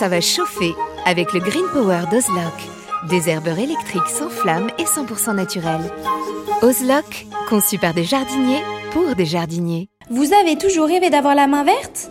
[0.00, 2.54] ça va chauffer avec le Green Power d'Ozlock.
[3.10, 5.92] Des herbeurs électriques sans flamme et 100% naturels.
[6.62, 9.90] Ozlock, conçu par des jardiniers pour des jardiniers.
[10.08, 12.10] Vous avez toujours rêvé d'avoir la main verte?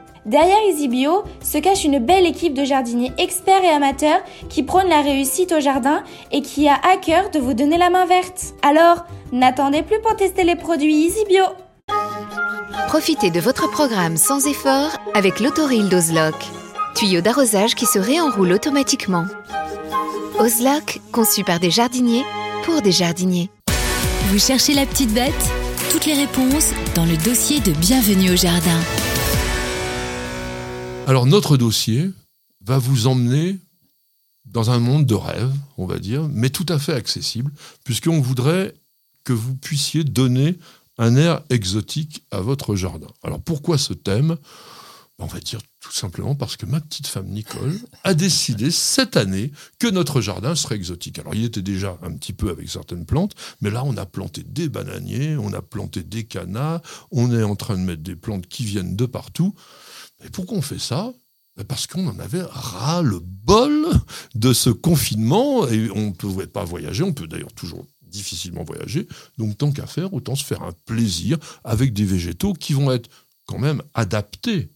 [0.25, 5.01] Derrière EasyBio se cache une belle équipe de jardiniers experts et amateurs qui prônent la
[5.01, 8.53] réussite au jardin et qui a à cœur de vous donner la main verte.
[8.61, 11.45] Alors, n'attendez plus pour tester les produits EasyBio.
[12.87, 16.35] Profitez de votre programme sans effort avec l'autoril d'Ozlock.
[16.93, 19.25] Tuyau d'arrosage qui se réenroule automatiquement.
[20.39, 22.23] Ozlock, conçu par des jardiniers
[22.63, 23.49] pour des jardiniers.
[24.27, 25.33] Vous cherchez la petite bête?
[25.91, 28.79] Toutes les réponses dans le dossier de Bienvenue au Jardin.
[31.07, 32.11] Alors notre dossier
[32.63, 33.57] va vous emmener
[34.45, 37.51] dans un monde de rêve, on va dire, mais tout à fait accessible,
[37.83, 38.73] puisqu'on voudrait
[39.23, 40.57] que vous puissiez donner
[40.97, 43.07] un air exotique à votre jardin.
[43.23, 44.37] Alors pourquoi ce thème?
[45.19, 49.51] On va dire tout simplement parce que ma petite femme Nicole a décidé cette année
[49.77, 51.19] que notre jardin serait exotique.
[51.19, 54.43] Alors il était déjà un petit peu avec certaines plantes, mais là on a planté
[54.43, 58.47] des bananiers, on a planté des canards, on est en train de mettre des plantes
[58.47, 59.53] qui viennent de partout.
[60.23, 61.13] Et pourquoi on fait ça?
[61.57, 63.87] Ben, parce qu'on en avait ras le bol
[64.35, 69.07] de ce confinement et on ne pouvait pas voyager, on peut d'ailleurs toujours difficilement voyager,
[69.37, 73.09] donc tant qu'à faire, autant se faire un plaisir avec des végétaux qui vont être
[73.45, 74.69] quand même adaptés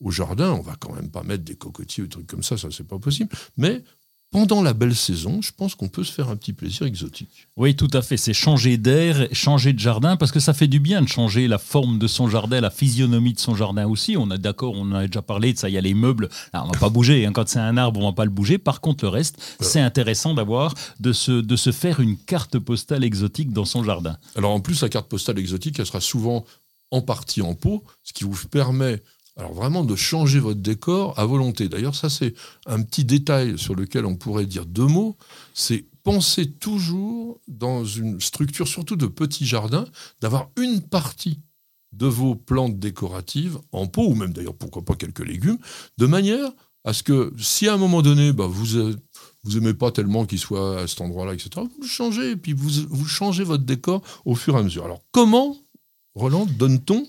[0.00, 0.52] au jardin.
[0.52, 2.86] On va quand même pas mettre des cocotiers ou des trucs comme ça, ça c'est
[2.86, 3.82] pas possible, mais
[4.30, 7.48] pendant la belle saison, je pense qu'on peut se faire un petit plaisir exotique.
[7.56, 8.16] Oui, tout à fait.
[8.16, 11.58] C'est changer d'air, changer de jardin, parce que ça fait du bien de changer la
[11.58, 14.16] forme de son jardin, la physionomie de son jardin aussi.
[14.16, 15.68] On a d'accord, on a déjà parlé de ça.
[15.68, 16.28] Il y a les meubles.
[16.52, 17.24] Alors, on va pas bouger.
[17.24, 17.32] Hein.
[17.32, 18.58] Quand c'est un arbre, on va pas le bouger.
[18.58, 23.04] Par contre, le reste, c'est intéressant d'avoir de se, de se faire une carte postale
[23.04, 24.16] exotique dans son jardin.
[24.34, 26.44] Alors en plus, la carte postale exotique, elle sera souvent
[26.90, 29.02] en partie en pot, ce qui vous permet
[29.36, 31.68] alors vraiment de changer votre décor à volonté.
[31.68, 32.34] D'ailleurs, ça c'est
[32.66, 35.16] un petit détail sur lequel on pourrait dire deux mots.
[35.54, 39.86] C'est penser toujours dans une structure, surtout de petits jardins,
[40.20, 41.40] d'avoir une partie
[41.92, 45.58] de vos plantes décoratives en pot, ou même d'ailleurs pourquoi pas quelques légumes,
[45.98, 46.50] de manière
[46.84, 48.94] à ce que si à un moment donné, bah, vous
[49.42, 52.52] vous aimez pas tellement qu'il soit à cet endroit-là, etc., vous le changez, et puis
[52.52, 54.84] vous, vous changez votre décor au fur et à mesure.
[54.84, 55.56] Alors comment,
[56.14, 57.04] Roland, donne-t-on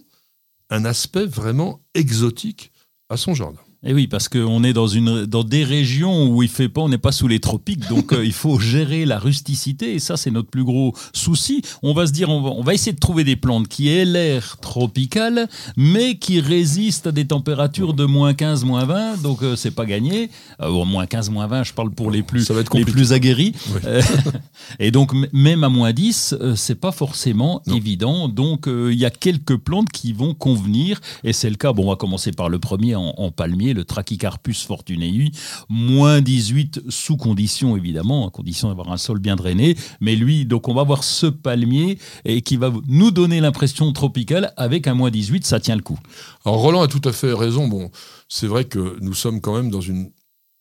[0.70, 2.72] un aspect vraiment exotique
[3.10, 3.62] à son jardin.
[3.84, 6.82] Et eh oui, parce qu'on est dans, une, dans des régions où il fait pas,
[6.82, 10.18] on n'est pas sous les tropiques, donc euh, il faut gérer la rusticité, et ça
[10.18, 11.62] c'est notre plus gros souci.
[11.84, 14.04] On va se dire, on va, on va essayer de trouver des plantes qui aient
[14.04, 19.56] l'air tropical, mais qui résistent à des températures de moins 15, moins 20, donc euh,
[19.56, 20.32] c'est pas gagné.
[20.60, 23.54] Euh, moins 15, moins 20, je parle pour les plus, les plus aguerris.
[24.80, 28.28] et donc même à moins 10, c'est pas forcément évident.
[28.28, 31.90] Donc il y a quelques plantes qui vont convenir, et c'est le cas, bon on
[31.90, 35.32] va commencer par le premier en, en palmier le Trachycarpus fortunei,
[35.70, 39.78] moins 18 sous condition évidemment, à condition d'avoir un sol bien drainé.
[40.02, 44.54] Mais lui, donc on va voir ce palmier et qui va nous donner l'impression tropicale
[44.58, 46.00] avec un moins 18, ça tient le coup.
[46.46, 47.68] Alors Roland a tout à fait raison.
[47.68, 47.92] Bon,
[48.28, 50.12] c'est vrai que nous sommes quand même dans une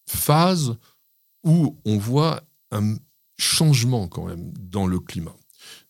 [0.07, 0.77] phase
[1.43, 2.97] où on voit un
[3.39, 5.37] changement quand même dans le climat.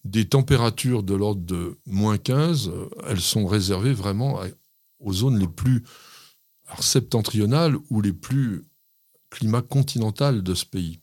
[0.05, 4.41] Des températures de l'ordre de moins 15, euh, elles sont réservées vraiment
[5.01, 5.83] aux zones les plus
[6.81, 8.65] septentrionales ou les plus
[9.31, 11.01] climats continentales de ce pays.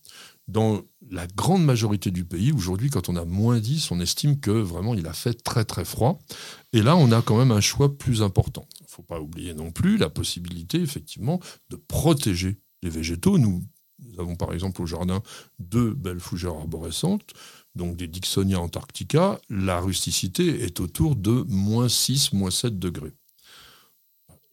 [0.48, 4.52] Dans la grande majorité du pays, aujourd'hui, quand on a moins 10, on estime que
[4.52, 6.20] vraiment il a fait très très froid.
[6.74, 8.68] Et là, on a quand même un choix plus important.
[8.82, 13.38] Il ne faut pas oublier non plus la possibilité, effectivement, de protéger les végétaux.
[13.38, 13.64] Nous,
[14.18, 15.22] avons par exemple au jardin
[15.60, 17.34] deux belles fougères arborescentes,
[17.76, 19.40] donc des Dixonia antarctica.
[19.50, 23.14] La rusticité est autour de moins 6, moins 7 degrés.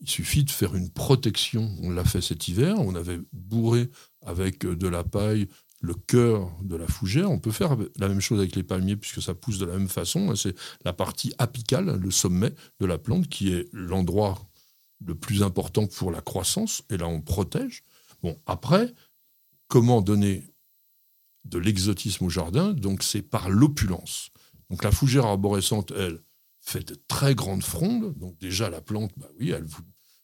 [0.01, 1.71] Il suffit de faire une protection.
[1.83, 2.79] On l'a fait cet hiver.
[2.79, 3.91] On avait bourré
[4.25, 5.49] avec de la paille
[5.81, 7.31] le cœur de la fougère.
[7.31, 9.89] On peut faire la même chose avec les palmiers puisque ça pousse de la même
[9.89, 10.35] façon.
[10.37, 10.55] C'est
[10.85, 14.39] la partie apicale, le sommet de la plante, qui est l'endroit
[15.05, 16.83] le plus important pour la croissance.
[16.91, 17.83] Et là, on protège.
[18.23, 18.93] Bon, après,
[19.69, 20.45] comment donner
[21.47, 22.73] de l'exotisme au jardin?
[22.75, 24.31] Donc, c'est par l'opulence.
[24.69, 26.21] Donc, la fougère arborescente, elle,
[26.71, 28.15] fait de très grandes frondes.
[28.19, 29.83] Donc déjà, la plante, bah oui, elle vous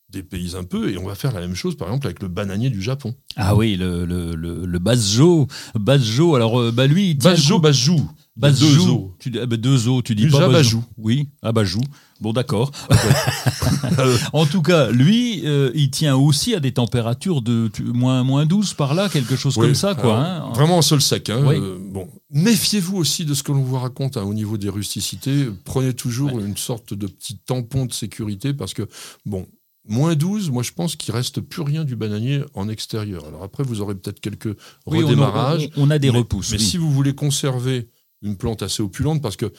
[0.09, 2.71] dépayse un peu et on va faire la même chose par exemple avec le bananier
[2.71, 3.15] du Japon.
[3.35, 5.49] Ah oui, le, le, le, le Basjo.
[5.75, 8.09] Basjo, alors euh, bah lui, il Basjo, Basjou.
[8.37, 8.67] Basjo.
[8.67, 9.11] Deux os.
[9.19, 10.85] Tu dis, ah bah, deux os, tu dis pas Bajou.
[10.97, 11.81] Oui, ah Bajou.
[12.21, 12.71] Bon, d'accord.
[14.33, 18.47] en tout cas, lui, euh, il tient aussi à des températures de tu- moins, moins
[18.47, 20.19] 12 par là, quelque chose Oui, comme ça, quoi.
[20.25, 20.53] alors, hein.
[20.55, 21.31] Vraiment en sol sec.
[21.31, 21.43] Hein.
[21.47, 21.57] Oui.
[21.57, 25.47] Euh, bon, méfiez-vous aussi de ce que l'on vous raconte hein, au niveau des rusticités.
[25.65, 28.89] Prenez toujours une sorte de petit tampon de sécurité parce que
[29.25, 29.47] bon.
[29.89, 33.25] Moins 12, moi je pense qu'il reste plus rien du bananier en extérieur.
[33.25, 34.47] Alors après, vous aurez peut-être quelques
[34.85, 35.69] Oui, on a- redémarrages.
[35.77, 36.51] On, a des mais, repousses.
[36.51, 37.89] Mais si vous voulez conserver
[38.21, 39.53] une plante assez opulente, parce que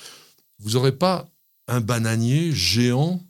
[0.59, 1.30] vous n'aurez pas
[1.67, 3.21] un bananier géant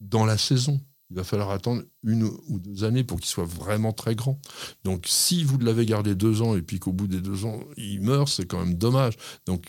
[0.00, 0.80] dans la saison.
[1.10, 4.40] Il va falloir attendre une ou deux années pour qu'il soit vraiment très grand.
[4.84, 8.00] Donc, si vous l'avez gardé deux ans et puis qu'au bout des deux ans, il
[8.00, 9.14] meurt, c'est quand même dommage.
[9.46, 9.66] Donc,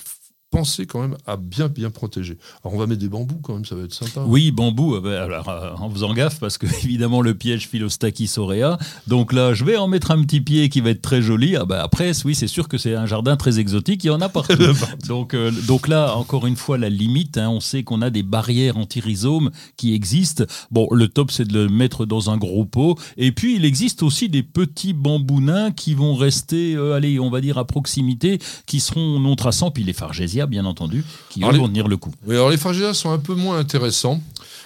[0.51, 2.37] pensez quand même à bien, bien protéger.
[2.63, 4.23] Alors, on va mettre des bambous quand même, ça va être sympa.
[4.25, 8.37] Oui, bambou, euh, bah, alors, euh, en faisant gaffe, parce que évidemment le piège Philostachys
[8.37, 8.77] aurea.
[9.07, 11.55] Donc là, je vais en mettre un petit pied qui va être très joli.
[11.55, 14.21] Ah bah, après, oui, c'est sûr que c'est un jardin très exotique, il y en
[14.21, 14.55] a partout.
[15.07, 18.23] donc, euh, donc là, encore une fois, la limite, hein, on sait qu'on a des
[18.23, 20.45] barrières anti-rhizomes qui existent.
[20.71, 22.97] Bon, le top, c'est de le mettre dans un gros pot.
[23.17, 27.29] Et puis, il existe aussi des petits bambous nains qui vont rester, euh, allez, on
[27.29, 29.71] va dire à proximité, qui seront non traçants.
[29.71, 29.93] Puis les
[30.35, 32.13] Fargesia, bien entendu, qui vont tenir le coup.
[32.25, 34.21] Oui, alors les Fargésias sont un peu moins intéressants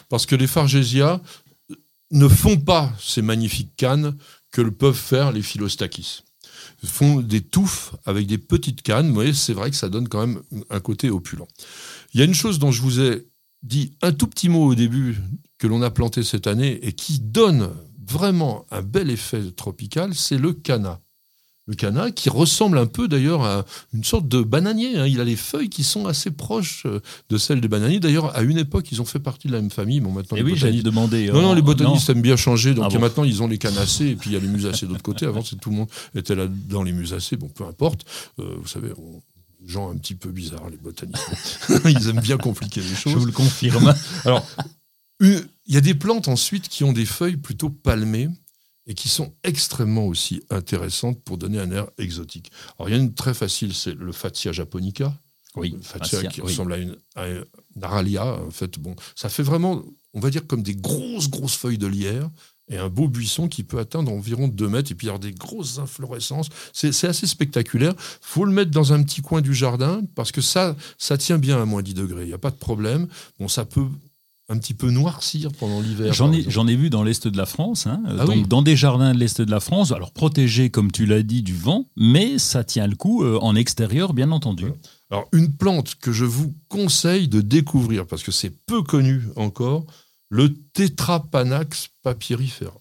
[0.09, 1.21] parce que les Fargésias
[2.11, 4.15] ne font pas ces magnifiques cannes
[4.51, 6.23] que le peuvent faire les Philostachys.
[6.81, 10.25] Ils font des touffes avec des petites cannes, mais c'est vrai que ça donne quand
[10.25, 11.47] même un côté opulent.
[12.13, 13.27] Il y a une chose dont je vous ai
[13.63, 15.17] dit un tout petit mot au début
[15.57, 17.69] que l'on a planté cette année et qui donne
[18.07, 20.99] vraiment un bel effet tropical, c'est le canna.
[21.69, 23.63] Le canna qui ressemble un peu d'ailleurs à
[23.93, 24.97] une sorte de bananier.
[24.97, 25.05] hein.
[25.05, 26.99] Il a les feuilles qui sont assez proches euh,
[27.29, 27.99] de celles des bananiers.
[27.99, 29.99] D'ailleurs, à une époque, ils ont fait partie de la même famille.
[29.99, 31.27] Bon, maintenant, Et les oui, j'allais botanistes- te demander.
[31.31, 32.73] non, non, euh, les botanistes aiment bien changer.
[32.73, 34.87] Donc Ah bon maintenant, ils ont les canacées et puis il y a les musacées
[34.87, 35.27] de l'autre côté.
[35.27, 37.37] Avant, tout le monde était là dans les musacées.
[37.37, 38.03] Bon, peu importe.
[38.39, 39.21] Euh, vous savez, on-
[39.67, 41.59] gens un petit peu bizarres, les botanistes.
[41.85, 43.25] ils aiment bien compliquer les Je vous choses.
[43.27, 43.93] le confirme.
[44.25, 44.43] Alors,
[45.19, 48.29] il y a des plantes ensuite qui ont des feuilles plutôt palmées
[48.87, 52.51] et qui sont extrêmement aussi intéressantes pour donner un air exotique.
[52.77, 55.13] Alors, il y a une très facile, c'est le Fatsia japonica.
[55.55, 56.47] Oui, Le qui oui.
[56.47, 57.43] ressemble à une, à une
[57.81, 58.25] aralia.
[58.25, 59.83] En fait, bon, ça fait vraiment,
[60.13, 62.29] on va dire, comme des grosses, grosses feuilles de lierre
[62.69, 65.79] et un beau buisson qui peut atteindre environ 2 mètres et puis avoir des grosses
[65.79, 66.49] inflorescences.
[66.71, 67.93] C'est c'est assez spectaculaire.
[68.21, 71.59] faut le mettre dans un petit coin du jardin parce que ça, ça tient bien
[71.61, 72.23] à moins 10 degrés.
[72.23, 73.07] Il n'y a pas de problème.
[73.39, 73.87] Bon, ça peut
[74.49, 76.11] un petit peu noircir pendant l'hiver.
[76.11, 76.53] J'en ai, exemple.
[76.53, 78.45] j'en ai vu dans l'est de la France, hein, Ah donc oui.
[78.47, 81.55] dans des jardins de l'est de la France, alors protégés comme tu l'as dit du
[81.55, 84.65] vent, mais ça tient le coup euh, en extérieur bien entendu.
[85.11, 89.85] Alors, une plante que je vous conseille de découvrir, parce que c'est peu connu encore,
[90.29, 92.73] le Tetrapanax papyrifera.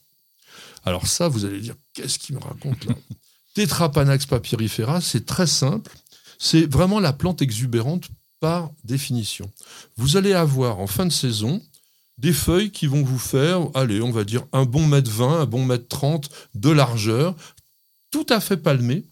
[0.85, 2.95] Alors ça, vous allez dire, qu'est-ce qu'il me raconte là?
[3.55, 5.93] Tetrapanax papyrifera, c'est très simple.
[6.39, 8.09] C'est vraiment la plante exubérante
[8.41, 9.51] par définition.
[9.97, 11.63] Vous allez avoir en fin de saison
[12.19, 15.47] des feuilles qui vont vous faire, allez, on va dire un bon mètre 20, un
[15.47, 17.37] bon mètre 30 de largeur,
[18.11, 19.05] tout à fait palmé,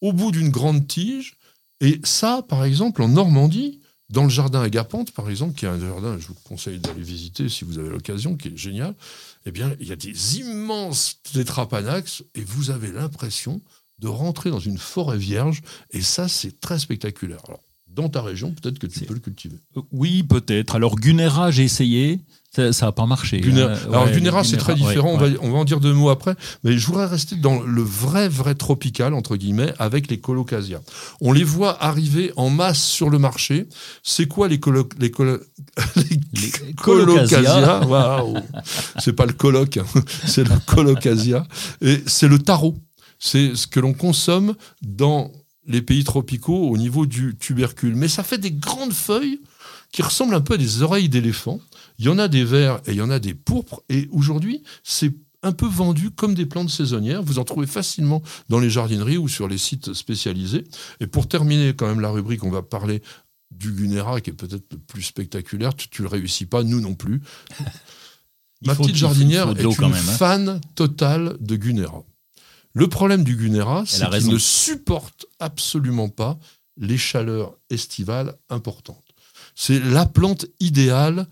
[0.00, 1.36] au bout d'une grande tige.
[1.80, 3.80] Et ça, par exemple, en Normandie,
[4.10, 7.02] dans le jardin à Gapante, par exemple, qui est un jardin, je vous conseille d'aller
[7.02, 8.94] visiter si vous avez l'occasion, qui est génial,
[9.46, 13.60] eh bien, il y a des immenses tétrapanax et vous avez l'impression
[13.98, 15.60] de rentrer dans une forêt vierge.
[15.90, 17.40] Et ça, c'est très spectaculaire.
[17.46, 17.60] Alors,
[18.00, 19.56] dans ta région, peut-être que tu peux le cultiver.
[19.76, 20.74] Euh, Oui, peut-être.
[20.76, 22.20] Alors Gunera, j'ai essayé,
[22.54, 23.40] ça n'a pas marché.
[23.40, 23.78] Gunera- hein.
[23.88, 25.18] Alors Ouais, Gunera, c'est très Gunera, différent.
[25.18, 26.34] ouais, On, va, on va en dire deux mots après.
[26.64, 30.80] Mais je voudrais rester dans le vrai, vrai tropical entre guillemets avec les colocasia.
[31.20, 33.66] On les voit arriver en masse sur le marché.
[34.02, 35.40] C'est quoi les colo les, colo-
[35.96, 37.84] les colocasia.
[37.86, 38.36] Waouh
[38.98, 39.84] C'est pas le coloc, hein.
[40.26, 41.46] c'est le colocasia.
[41.82, 42.76] Et c'est le tarot.
[43.18, 45.32] C'est ce que l'on consomme dans
[45.68, 47.94] les pays tropicaux au niveau du tubercule.
[47.94, 49.40] Mais ça fait des grandes feuilles
[49.92, 51.60] qui ressemblent un peu à des oreilles d'éléphant.
[51.98, 53.82] Il y en a des verts et il y en a des pourpres.
[53.88, 57.22] Et aujourd'hui, c'est un peu vendu comme des plantes saisonnières.
[57.22, 60.64] Vous en trouvez facilement dans les jardineries ou sur les sites spécialisés.
[61.00, 63.02] Et pour terminer quand même la rubrique, on va parler
[63.50, 65.74] du Gunera, qui est peut-être le plus spectaculaire.
[65.74, 67.22] Tu, tu le réussis pas, nous non plus.
[68.66, 70.00] Ma petite jardinière est une même, hein.
[70.00, 72.02] fan totale de Gunera.
[72.74, 76.38] Le problème du Gunera, c'est qu'il ne supporte absolument pas
[76.76, 79.04] les chaleurs estivales importantes.
[79.54, 81.26] C'est la plante idéale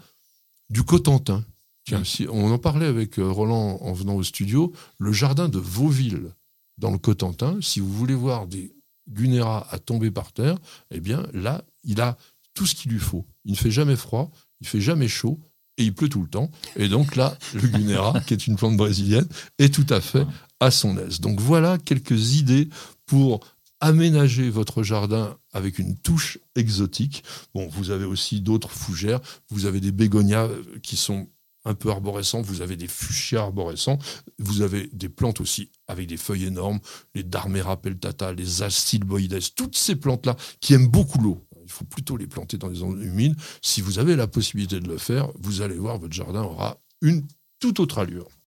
[0.71, 1.45] du Cotentin.
[1.85, 5.59] Tiens, si, on en parlait avec euh, Roland en venant au studio, le jardin de
[5.59, 6.33] Vauville
[6.79, 8.75] dans le Cotentin, si vous voulez voir des
[9.09, 10.59] Gunera à tomber par terre,
[10.91, 12.17] eh bien là, il a
[12.55, 13.25] tout ce qu'il lui faut.
[13.45, 15.39] Il ne fait jamais froid, il fait jamais chaud,
[15.79, 16.51] et il pleut tout le temps.
[16.77, 19.27] Et donc là, le Gunera, qui est une plante brésilienne,
[19.59, 20.27] est tout à fait
[20.61, 21.21] à son aise.
[21.21, 22.69] Donc voilà quelques idées
[23.05, 23.41] pour
[23.81, 27.25] aménager votre jardin avec une touche exotique.
[27.55, 29.21] Bon, vous avez aussi d'autres fougères.
[29.51, 30.49] Vous avez des bégonias
[30.83, 31.29] qui sont
[31.67, 33.99] un peu arborescents, vous avez des fuchsias arborescents,
[34.39, 36.79] vous avez des plantes aussi avec des feuilles énormes,
[37.15, 41.46] les Darmera peltata, les Astilboides, toutes ces plantes-là qui aiment beaucoup l'eau.
[41.67, 43.35] Il faut plutôt les planter dans les zones humides.
[43.61, 47.27] Si vous avez la possibilité de le faire, vous allez voir, votre jardin aura une
[47.59, 48.29] toute autre allure.